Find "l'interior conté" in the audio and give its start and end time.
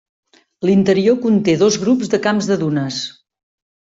0.67-1.55